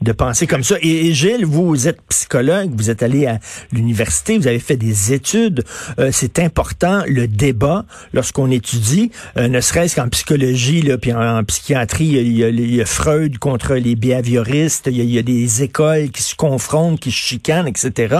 de 0.00 0.12
penser 0.12 0.46
comme 0.46 0.62
ça. 0.62 0.76
Et, 0.80 1.12
Gilles, 1.12 1.44
vous, 1.44 1.88
êtes 1.88 2.00
psychologue, 2.08 2.70
vous 2.76 2.90
êtes 2.90 3.02
allé 3.02 3.26
à 3.26 3.38
l'université, 3.72 4.38
vous 4.38 4.46
avez 4.46 4.58
fait 4.58 4.76
des 4.76 5.12
études. 5.12 5.64
Euh, 5.98 6.10
c'est 6.12 6.38
important 6.38 7.02
le 7.06 7.26
débat 7.26 7.84
lorsqu'on 8.12 8.50
étudie, 8.50 9.10
euh, 9.36 9.48
ne 9.48 9.60
serait-ce 9.60 9.96
qu'en 9.96 10.08
psychologie, 10.08 10.82
là, 10.82 10.98
puis 10.98 11.12
en, 11.12 11.42
psychiatrie, 11.44 12.06
il 12.06 12.74
y, 12.74 12.80
a, 12.80 12.86
Freud 12.86 13.38
contre 13.38 13.74
les 13.74 13.96
behavioristes, 13.96 14.88
il 14.90 15.02
y, 15.04 15.18
a, 15.18 15.22
des 15.22 15.62
écoles 15.62 16.10
qui 16.10 16.22
se 16.22 16.34
confrontent, 16.34 17.00
qui 17.00 17.10
se 17.10 17.16
chicanent, 17.16 17.68
etc. 17.68 18.16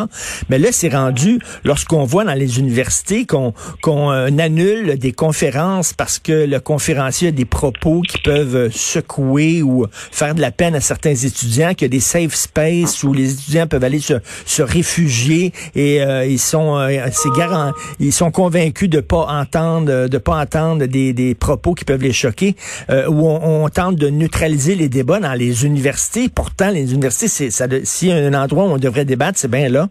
Mais 0.49 0.59
là, 0.59 0.69
c'est 0.73 0.89
rendu 0.89 1.39
lorsqu'on 1.65 2.05
voit 2.05 2.25
dans 2.25 2.35
les 2.35 2.59
universités 2.59 3.25
qu'on 3.25 3.55
qu'on 3.83 4.11
euh, 4.11 4.29
annule 4.39 4.99
des 4.99 5.13
conférences 5.13 5.93
parce 5.93 6.19
que 6.19 6.47
le 6.47 6.61
conférencier 6.61 7.29
a 7.29 7.33
des 7.33 7.45
propos 7.45 8.03
qui 8.03 8.19
peuvent 8.19 8.71
secouer 8.71 9.63
ou 9.63 9.87
faire 10.11 10.35
de 10.35 10.41
la 10.41 10.51
peine 10.51 10.75
à 10.75 10.81
certains 10.81 11.15
étudiants 11.15 11.68
qu'il 11.75 11.87
y 11.87 11.87
a 11.87 11.89
des 11.89 12.01
safe 12.01 12.35
space 12.35 13.03
où 13.03 13.13
les 13.13 13.33
étudiants 13.33 13.67
peuvent 13.67 13.85
aller 13.85 14.01
se, 14.01 14.15
se 14.47 14.63
réfugier 14.63 15.53
et 15.75 16.03
euh, 16.03 16.27
ils 16.27 16.39
sont 16.39 16.77
euh, 16.77 16.99
c'est 17.13 17.33
garant, 17.37 17.73
ils 17.99 18.13
sont 18.13 18.31
convaincus 18.31 18.89
de 18.89 19.01
pas 19.01 19.27
entendre 19.27 20.09
de 20.09 20.19
pas 20.19 20.41
entendre 20.41 20.87
des, 20.87 21.13
des 21.13 21.35
propos 21.35 21.75
qui 21.75 21.85
peuvent 21.85 22.03
les 22.03 22.13
choquer 22.13 22.55
euh, 22.91 23.07
où 23.09 23.27
on, 23.27 23.69
tente 23.69 23.97
de 23.97 24.09
neutraliser 24.09 24.75
les 24.75 24.89
débats 24.89 25.21
dans 25.21 25.35
les 25.35 25.67
universités. 25.67 26.29
Pourtant, 26.29 26.71
les 26.71 26.93
universités, 26.95 27.29
c'est 27.29 27.51
ça. 27.51 27.65
A 27.65 28.13
un 28.13 28.35
endroit 28.35 28.65
où 28.65 28.69
on 28.69 28.79
devrait 28.79 29.05
débattre, 29.05 29.39
c'est 29.39 29.51
bien 29.51 29.69
là. 29.69 29.89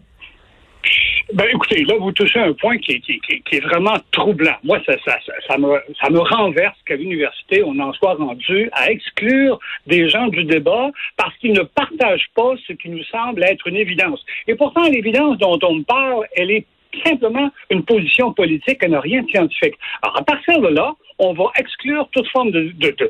Ben, 1.37 1.45
écoutez, 1.53 1.83
là, 1.83 1.93
vous 1.99 2.11
touchez 2.13 2.39
un 2.39 2.53
point 2.53 2.79
qui, 2.79 2.93
est 2.93 3.59
vraiment 3.59 3.93
troublant. 4.11 4.55
Moi, 4.63 4.79
ça, 4.87 5.57
me, 5.59 5.79
ça 6.01 6.09
me 6.09 6.17
renverse 6.17 6.75
qu'à 6.83 6.95
l'université, 6.95 7.61
on 7.63 7.77
en 7.77 7.93
soit 7.93 8.15
rendu 8.15 8.71
à 8.71 8.89
exclure 8.89 9.59
des 9.85 10.09
gens 10.09 10.29
du 10.29 10.45
débat 10.45 10.89
parce 11.15 11.37
qu'ils 11.37 11.53
ne 11.53 11.61
partagent 11.61 12.31
pas 12.33 12.55
ce 12.67 12.73
qui 12.73 12.89
nous 12.89 13.03
semble 13.03 13.43
être 13.43 13.67
une 13.67 13.75
évidence. 13.75 14.25
Et 14.47 14.55
pourtant, 14.55 14.89
l'évidence 14.89 15.37
dont 15.37 15.59
on 15.61 15.83
parle, 15.83 16.25
elle 16.35 16.49
est 16.49 16.65
simplement 17.05 17.51
une 17.69 17.83
position 17.83 18.33
politique 18.33 18.81
et 18.81 18.87
n'a 18.87 18.99
rien 18.99 19.21
de 19.21 19.29
scientifique. 19.29 19.75
Alors, 20.01 20.17
à 20.17 20.23
partir 20.23 20.59
de 20.59 20.69
là, 20.69 20.95
on 21.19 21.33
va 21.33 21.45
exclure 21.57 22.07
toute 22.11 22.27
forme 22.29 22.51
de, 22.51 22.71
de, 22.77 22.95
de, 22.97 23.09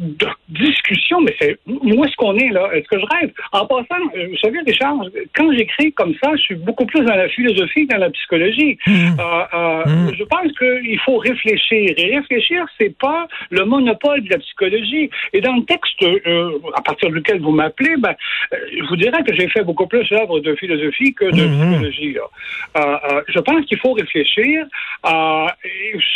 de 0.00 0.26
discussion. 0.48 1.20
Mais 1.20 1.34
c'est 1.40 1.58
où 1.66 2.04
est-ce 2.04 2.16
qu'on 2.16 2.36
est 2.36 2.48
là? 2.50 2.70
Est-ce 2.74 2.88
que 2.88 2.98
je 2.98 3.06
rêve? 3.16 3.30
En 3.52 3.66
passant, 3.66 4.02
euh, 4.16 4.26
vous 4.30 4.36
savez, 4.38 4.58
Richard, 4.66 4.96
quand 5.34 5.52
j'écris 5.52 5.92
comme 5.92 6.14
ça, 6.22 6.30
je 6.36 6.42
suis 6.42 6.54
beaucoup 6.54 6.86
plus 6.86 7.04
dans 7.04 7.14
la 7.14 7.28
philosophie 7.28 7.86
que 7.86 7.92
dans 7.94 8.00
la 8.00 8.10
psychologie. 8.10 8.78
Mmh. 8.86 8.92
Euh, 9.20 9.44
euh, 9.54 9.84
Mmh. 9.86 10.12
Je 10.18 10.24
pense 10.24 10.50
qu'il 10.58 10.98
faut 11.00 11.16
réfléchir. 11.18 11.94
Et 11.96 12.16
réfléchir, 12.16 12.64
c'est 12.78 12.96
pas 12.98 13.26
le 13.50 13.64
monopole 13.64 14.22
de 14.22 14.30
la 14.30 14.38
psychologie. 14.38 15.10
Et 15.32 15.40
dans 15.40 15.56
le 15.56 15.64
texte 15.64 16.02
euh, 16.02 16.58
à 16.74 16.82
partir 16.82 17.10
duquel 17.10 17.40
vous 17.40 17.50
m'appelez, 17.52 17.96
ben, 17.98 18.14
je 18.52 18.84
vous 18.88 18.96
dirais 18.96 19.22
que 19.24 19.34
j'ai 19.34 19.48
fait 19.48 19.62
beaucoup 19.64 19.86
plus 19.86 20.06
œuvre 20.12 20.40
de 20.40 20.54
philosophie 20.54 21.14
que 21.14 21.24
de 21.26 21.44
Mhm. 21.46 21.70
psychologie. 21.70 22.12
là. 22.14 23.22
Je 23.28 23.38
pense 23.40 23.64
qu'il 23.66 23.78
faut 23.78 23.92
réfléchir. 23.92 24.66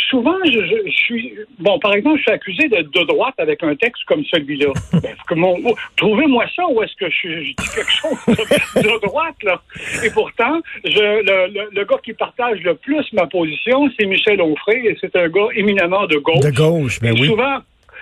Souvent, 0.09 0.37
je, 0.45 0.51
je- 0.51 0.91
je 0.95 1.03
suis 1.03 1.33
bon. 1.59 1.77
Par 1.79 1.93
exemple, 1.93 2.17
je 2.17 2.23
suis 2.23 2.31
accusé 2.31 2.67
d'être 2.69 2.91
de 2.91 3.03
droite 3.03 3.35
avec 3.37 3.61
un 3.63 3.75
texte 3.75 4.03
comme 4.05 4.23
celui-là. 4.25 4.67
Ben, 5.35 5.53
oh, 5.65 5.75
Trouvez-moi 5.97 6.45
ça 6.55 6.63
où 6.69 6.81
est-ce 6.83 6.95
que 6.95 7.09
je, 7.09 7.27
je 7.29 7.49
dis 7.49 7.55
quelque 7.55 7.91
chose 7.91 8.17
de, 8.27 8.81
de 8.81 9.01
droite 9.01 9.35
là? 9.43 9.61
Et 10.03 10.09
pourtant, 10.11 10.61
je, 10.83 10.89
le, 10.99 11.53
le- 11.53 11.69
le 11.71 11.85
gars 11.85 11.97
qui 12.03 12.13
partage 12.13 12.59
le 12.61 12.75
plus 12.75 13.05
ma 13.13 13.25
position, 13.27 13.89
c'est 13.99 14.05
Michel 14.05 14.41
Onfray, 14.41 14.87
et 14.87 14.97
c'est 15.01 15.15
un 15.15 15.27
gars 15.27 15.47
éminemment 15.55 16.05
de 16.07 16.17
gauche. 16.17 16.39
De 16.39 16.51
gauche, 16.51 16.99
ben 17.01 17.15
Et 17.15 17.19
oui. 17.21 17.27
Souvent, 17.27 17.57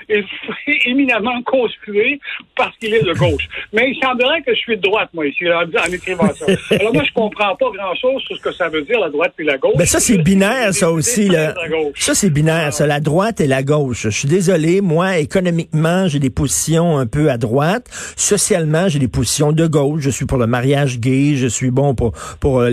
est 0.10 0.24
éminemment 0.86 1.42
conspué 1.44 2.20
parce 2.56 2.76
qu'il 2.78 2.94
est 2.94 3.04
de 3.04 3.14
gauche. 3.14 3.48
Mais 3.74 3.92
il 3.92 4.00
semblerait 4.02 4.42
que 4.42 4.54
je 4.54 4.60
suis 4.60 4.78
de 4.78 4.82
droite, 4.82 5.10
moi, 5.14 5.26
ici, 5.28 5.46
en, 5.50 5.62
en 5.64 5.92
écrivant 5.94 6.32
ça. 6.34 6.46
Alors 6.80 6.94
moi, 6.94 7.04
je 7.08 7.14
comprends 7.14 7.56
pas 7.56 7.66
grand-chose 7.76 8.22
sur 8.24 8.38
ce 8.38 8.42
que 8.42 8.52
ça 8.52 8.70
veut 8.70 8.82
dire, 8.84 9.00
la 9.00 9.10
droite 9.10 9.34
et 9.40 9.44
la 9.44 9.58
gauche. 9.58 9.74
Ben 9.78 9.86
ça, 9.86 10.00
c'est 10.00 10.18
binaire, 10.18 10.74
ça 10.74 10.92
aussi. 10.92 11.28
Là. 11.30 11.54
Ça, 11.96 12.16
c'est 12.16 12.30
binaire, 12.30 12.74
ça, 12.74 12.88
la 12.88 13.00
droite 13.00 13.42
et 13.42 13.48
la 13.48 13.64
gauche. 13.64 14.04
Je 14.04 14.10
suis 14.10 14.28
désolé, 14.28 14.82
moi, 14.82 15.18
économiquement, 15.18 16.08
j'ai 16.08 16.20
des 16.20 16.30
positions 16.30 16.98
un 16.98 17.06
peu 17.08 17.30
à 17.32 17.38
droite. 17.38 17.88
Socialement, 18.18 18.88
j'ai 18.88 19.00
des 19.00 19.08
positions 19.08 19.52
de 19.52 19.68
gauche. 19.68 20.02
Je 20.04 20.10
suis 20.10 20.26
pour 20.26 20.38
le 20.38 20.48
mariage 20.48 21.00
gay, 21.00 21.36
je 21.36 21.48
suis 21.48 21.72
bon 21.72 21.96
pour 21.96 22.12
pour 22.40 22.60
euh, 22.62 22.70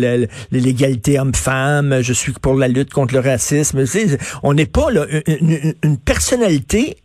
l'égalité 0.51 1.19
homme-femme, 1.19 2.01
je 2.03 2.13
suis 2.13 2.33
pour 2.33 2.55
la 2.55 2.69
lutte 2.69 2.91
contre 2.93 3.15
le 3.15 3.21
racisme. 3.21 3.85
On 4.43 4.55
n'est 4.55 4.67
pas 4.67 4.91
là, 4.91 5.07
une, 5.27 5.51
une- 5.51 5.75
une 5.83 5.99
personnalité 5.99 6.97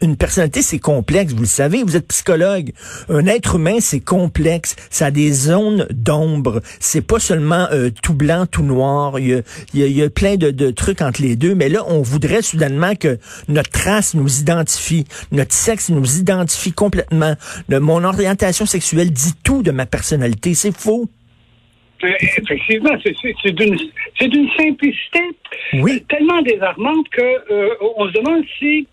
une 0.00 0.16
personnalité, 0.16 0.62
c'est 0.62 0.78
complexe, 0.78 1.32
vous 1.34 1.42
le 1.42 1.46
savez, 1.46 1.82
vous 1.82 1.94
êtes 1.96 2.08
psychologue. 2.08 2.72
Un 3.10 3.26
être 3.26 3.56
humain, 3.56 3.76
c'est 3.80 4.00
complexe. 4.00 4.76
Ça 4.90 5.06
a 5.06 5.10
des 5.10 5.30
zones 5.30 5.86
d'ombre. 5.90 6.62
C'est 6.80 7.06
pas 7.06 7.18
seulement 7.18 7.66
euh, 7.72 7.90
tout 8.02 8.14
blanc, 8.14 8.46
tout 8.46 8.62
noir. 8.62 9.18
Il 9.18 9.28
y 9.28 9.34
a, 9.34 9.40
il 9.74 9.80
y 9.80 9.82
a- 9.82 9.86
il 9.86 9.96
y 9.96 10.02
a 10.02 10.08
plein 10.10 10.36
de, 10.36 10.50
de 10.50 10.70
trucs 10.70 11.02
entre 11.02 11.20
les 11.20 11.36
deux. 11.36 11.54
Mais 11.54 11.68
là, 11.68 11.82
on 11.86 12.00
voudrait 12.00 12.40
soudainement 12.42 12.94
que 12.94 13.18
notre 13.48 13.78
race 13.84 14.14
nous 14.14 14.40
identifie, 14.40 15.04
notre 15.32 15.52
sexe 15.52 15.90
nous 15.90 16.18
identifie 16.18 16.72
complètement. 16.72 17.34
Le- 17.68 17.80
mon 17.80 18.04
orientation 18.04 18.64
sexuelle 18.64 19.10
dit 19.10 19.34
tout 19.44 19.62
de 19.62 19.70
ma 19.70 19.84
personnalité. 19.84 20.54
C'est 20.54 20.74
faux. 20.74 21.08
Euh, 22.04 22.08
Effectivement, 22.20 22.90
c'est 23.02 23.52
d'une 24.28 24.48
simplicité 24.56 25.20
Oui. 25.74 26.04
tellement 26.08 26.40
désarmante 26.42 27.06
que 27.10 27.52
euh, 27.52 27.68
on 27.96 28.06
se 28.06 28.12
demande 28.12 28.44
si 28.58 28.86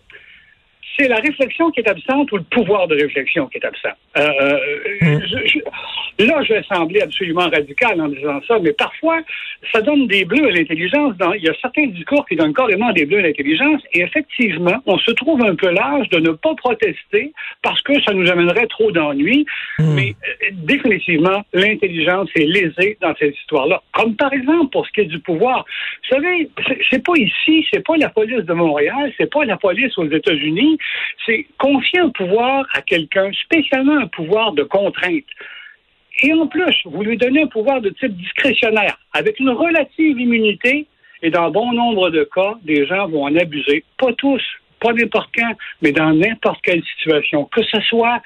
c'est 0.98 1.08
la 1.08 1.16
réflexion 1.16 1.70
qui 1.70 1.80
est 1.80 1.88
absente 1.88 2.30
ou 2.32 2.36
le 2.36 2.42
pouvoir 2.44 2.88
de 2.88 2.94
réflexion 2.94 3.46
qui 3.48 3.58
est 3.58 3.64
absent. 3.64 3.94
Euh, 4.16 4.22
euh, 4.22 4.58
Mm. 5.02 5.20
je- 5.26 5.46
je- 6.18 6.24
là, 6.26 6.42
je 6.42 6.54
vais 6.54 6.62
sembler 6.72 7.00
absolument 7.02 7.48
radical 7.48 8.00
en 8.00 8.08
disant 8.08 8.40
ça, 8.48 8.58
mais 8.60 8.72
parfois, 8.72 9.20
ça 9.72 9.80
donne 9.82 10.06
des 10.06 10.24
bleus 10.24 10.46
à 10.48 10.50
l'intelligence. 10.52 11.14
Il 11.36 11.42
y 11.44 11.48
a 11.48 11.54
certains 11.60 11.86
discours 11.86 12.24
qui 12.26 12.36
donnent 12.36 12.54
carrément 12.54 12.92
des 12.92 13.04
bleus 13.04 13.18
à 13.18 13.22
l'intelligence, 13.22 13.82
et 13.92 14.00
effectivement, 14.00 14.76
on 14.86 14.98
se 14.98 15.10
trouve 15.12 15.42
un 15.44 15.54
peu 15.54 15.70
l'âge 15.70 16.08
de 16.10 16.18
ne 16.18 16.30
pas 16.30 16.54
protester 16.54 17.32
parce 17.62 17.80
que 17.82 18.00
ça 18.02 18.12
nous 18.14 18.30
amènerait 18.30 18.66
trop 18.66 18.90
d'ennuis, 18.90 19.44
mais 19.78 20.14
euh, 20.28 20.48
définitivement, 20.52 21.44
l'intelligence 21.52 22.28
est 22.36 22.46
lésée 22.46 22.96
dans 23.00 23.14
cette 23.18 23.36
histoire-là. 23.38 23.82
Comme 23.92 24.16
par 24.16 24.32
exemple, 24.32 24.70
pour 24.72 24.86
ce 24.86 24.92
qui 24.92 25.00
est 25.02 25.04
du 25.06 25.18
pouvoir. 25.20 25.64
Vous 26.08 26.16
savez, 26.16 26.48
c'est 26.90 27.04
pas 27.04 27.14
ici, 27.16 27.66
c'est 27.72 27.84
pas 27.84 27.96
la 27.96 28.08
police 28.08 28.44
de 28.44 28.52
Montréal, 28.52 29.12
c'est 29.18 29.30
pas 29.30 29.44
la 29.44 29.56
police 29.56 29.96
aux 29.98 30.08
États-Unis, 30.08 30.78
c'est 31.24 31.46
confier 31.58 32.00
un 32.00 32.10
pouvoir 32.10 32.66
à 32.74 32.82
quelqu'un, 32.82 33.30
spécialement 33.44 33.98
un 33.98 34.06
pouvoir 34.06 34.52
de 34.52 34.62
contrainte. 34.62 35.24
Et 36.22 36.32
en 36.32 36.46
plus, 36.46 36.74
vous 36.84 37.02
lui 37.02 37.16
donnez 37.16 37.42
un 37.42 37.46
pouvoir 37.46 37.80
de 37.80 37.90
type 37.90 38.16
discrétionnaire, 38.16 38.96
avec 39.12 39.38
une 39.38 39.50
relative 39.50 40.18
immunité, 40.18 40.86
et 41.22 41.30
dans 41.30 41.50
bon 41.50 41.72
nombre 41.72 42.10
de 42.10 42.24
cas, 42.24 42.54
des 42.62 42.86
gens 42.86 43.08
vont 43.08 43.24
en 43.24 43.36
abuser. 43.36 43.84
Pas 43.98 44.12
tous, 44.14 44.42
pas 44.80 44.92
n'importe 44.92 45.30
quand, 45.36 45.52
mais 45.82 45.92
dans 45.92 46.12
n'importe 46.12 46.62
quelle 46.62 46.82
situation. 46.96 47.44
Que 47.44 47.62
ce 47.62 47.80
soit 47.82 48.20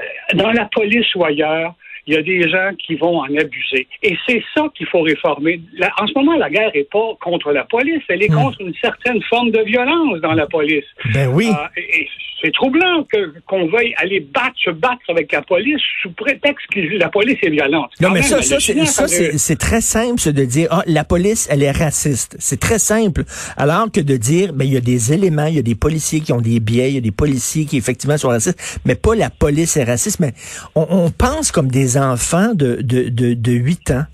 euh, 0.00 0.04
dans 0.34 0.52
la 0.52 0.66
police 0.66 1.14
ou 1.14 1.24
ailleurs, 1.24 1.74
il 2.06 2.14
y 2.14 2.16
a 2.16 2.22
des 2.22 2.48
gens 2.48 2.70
qui 2.78 2.94
vont 2.96 3.18
en 3.20 3.36
abuser. 3.36 3.86
Et 4.02 4.16
c'est 4.28 4.42
ça 4.54 4.64
qu'il 4.76 4.86
faut 4.86 5.00
réformer. 5.02 5.60
La- 5.78 5.90
en 6.00 6.06
ce 6.06 6.12
moment, 6.14 6.36
la 6.36 6.48
guerre 6.50 6.70
n'est 6.74 6.84
pas 6.84 7.16
contre 7.20 7.52
la 7.52 7.64
police, 7.64 8.02
elle 8.08 8.22
est 8.22 8.30
Hmm. 8.30 8.42
contre 8.42 8.60
une 8.60 8.74
certaine 8.80 9.20
forme 9.24 9.50
de 9.50 9.60
violence 9.62 10.20
dans 10.20 10.32
la 10.34 10.46
police. 10.46 10.84
Ben 11.12 11.28
oui. 11.32 11.50
Et 11.76 12.06
c'est 12.42 12.52
troublant 12.52 13.04
qu'on 13.46 13.66
veuille 13.68 13.94
aller 13.96 14.20
battre, 14.20 14.54
se 14.62 14.70
battre 14.70 15.00
avec 15.08 15.32
la 15.32 15.40
police 15.42 15.80
sous 16.02 16.10
prétexte 16.12 16.66
que 16.72 16.80
la 16.98 17.08
police 17.08 17.38
est 17.42 17.50
violente. 17.50 17.90
Non, 18.00 18.08
Quand 18.08 18.14
mais 18.14 18.20
même, 18.20 18.28
ça, 18.28 18.42
ça, 18.42 19.08
c'est, 19.08 19.56
très 19.56 19.80
simple, 19.80 20.20
de 20.32 20.44
dire, 20.44 20.68
ah, 20.70 20.82
la 20.86 21.04
police, 21.04 21.48
elle 21.50 21.62
est 21.62 21.70
raciste. 21.70 22.36
C'est 22.38 22.60
très 22.60 22.78
simple. 22.78 23.22
Alors 23.56 23.90
que 23.90 24.00
de 24.00 24.16
dire, 24.16 24.52
ben, 24.52 24.64
il 24.66 24.74
y 24.74 24.76
a 24.76 24.80
des 24.80 25.12
éléments, 25.12 25.46
il 25.46 25.56
y 25.56 25.58
a 25.58 25.62
des 25.62 25.74
policiers 25.74 26.20
qui 26.20 26.32
ont 26.32 26.40
des 26.42 26.60
biais, 26.60 26.90
il 26.90 26.94
y 26.96 26.98
a 26.98 27.00
des 27.00 27.10
policiers 27.10 27.64
qui, 27.64 27.78
effectivement, 27.78 28.18
sont 28.18 28.28
racistes, 28.28 28.80
mais 28.84 28.94
pas 28.94 29.14
la 29.14 29.30
police 29.30 29.76
est 29.78 29.84
raciste. 29.84 30.20
Mais 30.20 30.32
on, 30.74 30.86
on 30.90 31.10
pense 31.10 31.50
comme 31.50 31.68
des 31.70 31.95
enfants 31.98 32.54
de, 32.54 32.76
de, 32.82 33.08
de, 33.08 33.34
de 33.34 33.52
8 33.52 33.90
ans. 33.92 34.04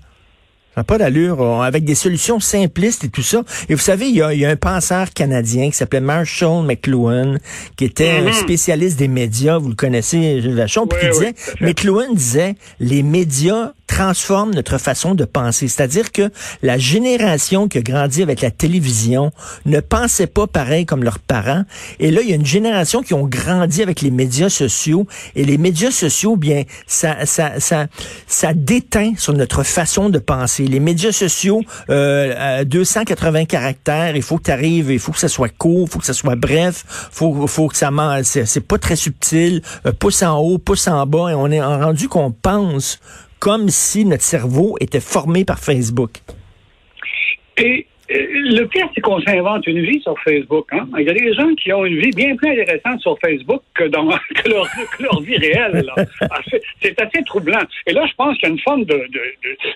Ça 0.75 0.81
n'a 0.81 0.83
pas 0.85 0.97
d'allure, 0.97 1.61
avec 1.61 1.85
des 1.85 1.93
solutions 1.93 2.39
simplistes 2.39 3.03
et 3.03 3.09
tout 3.09 3.21
ça. 3.21 3.43
Et 3.69 3.75
vous 3.75 3.81
savez, 3.81 4.07
il 4.07 4.15
y 4.15 4.23
a, 4.23 4.33
il 4.33 4.39
y 4.39 4.45
a 4.45 4.49
un 4.49 4.55
penseur 4.55 5.11
canadien 5.13 5.69
qui 5.69 5.77
s'appelait 5.77 5.99
Marshall 5.99 6.65
McLuhan, 6.65 7.35
qui 7.75 7.85
était 7.85 8.09
un 8.09 8.33
spécialiste 8.33 8.97
des 8.97 9.07
médias, 9.07 9.59
vous 9.59 9.69
le 9.69 9.75
connaissez, 9.75 10.41
Gilles 10.41 10.55
Vachon, 10.55 10.87
Oui, 10.91 10.97
qui 10.99 11.09
disait. 11.09 11.35
McLuhan 11.61 12.13
disait, 12.13 12.55
les 12.79 13.03
médias 13.03 13.73
transforment 13.93 14.55
notre 14.55 14.79
façon 14.79 15.13
de 15.13 15.23
penser. 15.23 15.67
C'est-à-dire 15.67 16.11
que 16.11 16.31
la 16.63 16.79
génération 16.79 17.67
qui 17.67 17.77
a 17.77 17.81
grandi 17.81 18.23
avec 18.23 18.41
la 18.41 18.49
télévision 18.49 19.31
ne 19.65 19.79
pensait 19.81 20.25
pas 20.25 20.47
pareil 20.47 20.87
comme 20.87 21.03
leurs 21.03 21.19
parents. 21.19 21.63
Et 21.99 22.09
là, 22.09 22.21
il 22.23 22.29
y 22.29 22.31
a 22.31 22.35
une 22.35 22.45
génération 22.45 23.03
qui 23.03 23.13
ont 23.13 23.27
grandi 23.27 23.83
avec 23.83 24.01
les 24.01 24.09
médias 24.09 24.49
sociaux. 24.49 25.05
Et 25.35 25.45
les 25.45 25.59
médias 25.59 25.91
sociaux, 25.91 26.37
bien, 26.37 26.63
ça, 26.87 27.27
ça, 27.27 27.59
ça, 27.59 27.85
ça 28.25 28.53
déteint 28.55 29.13
sur 29.15 29.33
notre 29.33 29.61
façon 29.61 30.09
de 30.09 30.17
penser. 30.17 30.62
Les 30.67 30.79
médias 30.79 31.11
sociaux, 31.11 31.61
euh, 31.89 32.59
à 32.59 32.65
280 32.65 33.45
caractères, 33.45 34.15
il 34.15 34.21
faut 34.21 34.37
que 34.37 34.43
tu 34.43 34.51
arrives, 34.51 34.91
il 34.91 34.99
faut 34.99 35.11
que 35.11 35.19
ça 35.19 35.27
soit 35.27 35.49
court, 35.49 35.87
il 35.87 35.91
faut 35.91 35.99
que 35.99 36.05
ça 36.05 36.13
soit 36.13 36.35
bref, 36.35 36.83
faut, 37.11 37.47
faut 37.47 37.67
que 37.67 37.77
ça 37.77 37.91
c'est 38.23 38.67
pas 38.67 38.77
très 38.77 38.95
subtil, 38.95 39.61
euh, 39.85 39.91
pouce 39.91 40.23
en 40.23 40.37
haut, 40.39 40.57
pouce 40.57 40.87
en 40.87 41.05
bas, 41.05 41.29
et 41.29 41.33
on 41.35 41.47
est 41.51 41.61
rendu 41.61 42.07
qu'on 42.07 42.31
pense 42.31 42.99
comme 43.39 43.69
si 43.69 44.05
notre 44.05 44.23
cerveau 44.23 44.77
était 44.79 44.99
formé 44.99 45.45
par 45.45 45.59
Facebook. 45.59 46.21
Le 48.09 48.65
pire, 48.65 48.87
c'est 48.93 49.01
qu'on 49.01 49.21
s'invente 49.21 49.65
une 49.67 49.81
vie 49.81 50.01
sur 50.01 50.17
Facebook. 50.19 50.67
Hein? 50.71 50.87
Il 50.97 51.05
y 51.05 51.09
a 51.09 51.13
des 51.13 51.33
gens 51.33 51.53
qui 51.55 51.71
ont 51.71 51.85
une 51.85 51.99
vie 51.99 52.11
bien 52.11 52.35
plus 52.35 52.49
intéressante 52.49 52.99
sur 53.01 53.17
Facebook 53.19 53.61
que, 53.73 53.85
dans, 53.85 54.03
leur, 54.45 55.21
vie 55.21 55.37
réelle. 55.37 55.85
Ah, 56.21 56.39
c'est- 56.81 56.99
assez 57.01 57.23
troublant. 57.25 57.59
Et 57.87 57.93
là, 57.93 58.05
je 58.05 58.13
pense 58.15 58.37
qu'il 58.37 58.47
y 58.47 58.51
a 58.51 58.53
une 58.53 58.59
forme 58.59 58.85
de... 58.85 59.07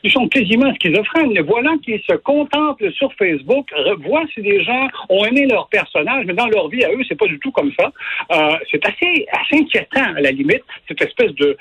ils 0.03 0.11
sont 0.11 0.27
quasiment 0.27 0.73
schizophrènes. 0.75 1.33
Les 1.33 1.41
voilà 1.41 1.73
qui 1.83 2.01
se 2.07 2.15
contemplent 2.15 2.91
sur 2.93 3.11
Facebook, 3.13 3.69
voient 4.05 4.25
si 4.33 4.41
des 4.41 4.63
gens 4.63 4.87
ont 5.09 5.25
aimé 5.25 5.47
leur 5.47 5.67
personnage, 5.69 6.25
mais 6.25 6.33
dans 6.33 6.47
leur 6.47 6.69
vie 6.69 6.83
à 6.83 6.91
eux, 6.91 7.01
c'est 7.07 7.17
pas 7.17 7.27
du 7.27 7.39
tout 7.39 7.51
comme 7.51 7.71
ça. 7.79 7.91
Euh, 8.31 8.57
c'est 8.71 8.85
assez, 8.85 9.25
assez 9.31 9.61
inquiétant, 9.63 10.15
à 10.15 10.21
la 10.21 10.31
limite, 10.31 10.63
cette 10.87 11.01
espèce 11.01 11.33
de... 11.35 11.57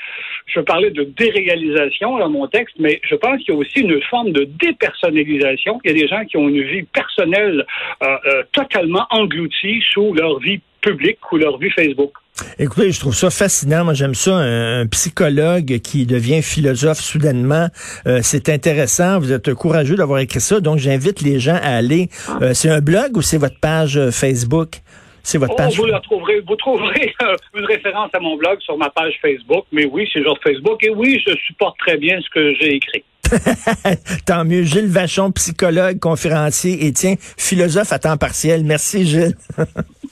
Je 0.46 0.60
parlais 0.60 0.90
de 0.90 1.04
déréalisation 1.04 2.18
dans 2.18 2.30
mon 2.30 2.46
texte, 2.46 2.76
mais 2.78 3.00
je 3.08 3.14
pense 3.14 3.38
qu'il 3.42 3.54
y 3.54 3.56
a 3.56 3.60
aussi 3.60 3.80
une 3.80 4.00
forme 4.02 4.32
de 4.32 4.44
dépersonnalisation. 4.44 5.80
Il 5.84 5.90
y 5.90 5.94
a 5.94 6.02
des 6.02 6.08
gens 6.08 6.24
qui 6.24 6.36
ont 6.36 6.48
une 6.48 6.55
vie 6.62 6.82
personnelle 6.84 7.64
euh, 8.02 8.06
euh, 8.26 8.42
totalement 8.52 9.06
engloutie 9.10 9.82
sous 9.92 10.14
leur 10.14 10.38
vie 10.40 10.60
publique 10.80 11.18
ou 11.32 11.36
leur 11.36 11.58
vie 11.58 11.70
Facebook. 11.70 12.12
Écoutez, 12.58 12.92
je 12.92 13.00
trouve 13.00 13.14
ça 13.14 13.30
fascinant. 13.30 13.84
Moi, 13.84 13.94
j'aime 13.94 14.14
ça. 14.14 14.34
Un, 14.36 14.82
un 14.82 14.86
psychologue 14.86 15.78
qui 15.82 16.04
devient 16.06 16.42
philosophe 16.42 16.98
soudainement, 17.00 17.68
euh, 18.06 18.20
c'est 18.22 18.48
intéressant. 18.50 19.18
Vous 19.18 19.32
êtes 19.32 19.54
courageux 19.54 19.96
d'avoir 19.96 20.18
écrit 20.20 20.40
ça. 20.40 20.60
Donc, 20.60 20.78
j'invite 20.78 21.22
les 21.22 21.40
gens 21.40 21.56
à 21.62 21.76
aller. 21.76 22.08
euh, 22.42 22.52
c'est 22.52 22.68
un 22.68 22.80
blog 22.80 23.16
ou 23.16 23.22
c'est 23.22 23.38
votre 23.38 23.58
page 23.58 23.98
Facebook? 24.10 24.80
C'est 25.22 25.38
votre 25.38 25.54
Oh, 25.54 25.56
page. 25.56 25.76
vous 25.76 25.86
la 25.86 25.98
trouverez, 25.98 26.40
vous 26.46 26.54
trouverez 26.56 27.12
euh, 27.22 27.34
une 27.56 27.64
référence 27.64 28.10
à 28.12 28.20
mon 28.20 28.36
blog 28.36 28.60
sur 28.60 28.76
ma 28.76 28.90
page 28.90 29.14
Facebook. 29.20 29.64
Mais 29.72 29.86
oui, 29.86 30.08
c'est 30.12 30.22
genre 30.22 30.38
Facebook. 30.44 30.84
Et 30.84 30.90
oui, 30.90 31.20
je 31.26 31.34
supporte 31.46 31.76
très 31.78 31.96
bien 31.96 32.20
ce 32.20 32.28
que 32.30 32.54
j'ai 32.60 32.74
écrit. 32.76 33.02
Tant 34.26 34.44
mieux. 34.44 34.62
Gilles 34.62 34.88
Vachon, 34.88 35.30
psychologue, 35.32 35.98
conférencier 35.98 36.86
et 36.86 36.92
tiens, 36.92 37.14
philosophe 37.36 37.92
à 37.92 37.98
temps 37.98 38.16
partiel. 38.16 38.64
Merci, 38.64 39.06
Gilles. 39.06 39.36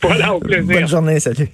Voilà, 0.02 0.34
au 0.34 0.40
plaisir. 0.40 0.64
Bonne 0.64 0.88
journée, 0.88 1.20
salut. 1.20 1.48